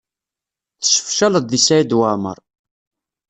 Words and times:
Tessefcaleḍ 0.79 1.43
deg 1.47 1.61
Saɛid 1.63 1.91
Waɛmaṛ. 1.99 2.37